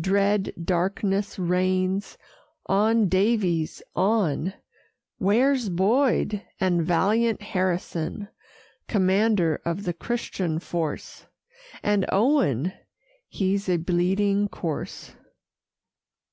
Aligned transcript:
Dread 0.00 0.52
darkness 0.64 1.38
reigns. 1.38 2.18
On, 2.66 3.08
Daviess, 3.08 3.80
on. 3.94 4.54
Where's 5.18 5.68
Boyd? 5.68 6.42
And 6.58 6.82
valiant 6.84 7.40
Harrison, 7.42 8.26
Commander 8.88 9.62
of 9.64 9.84
the 9.84 9.92
Christian 9.94 10.58
force? 10.58 11.26
And 11.80 12.04
Owen? 12.08 12.72
He's 13.28 13.68
a 13.68 13.76
bleeding 13.76 14.48
corse! 14.48 15.12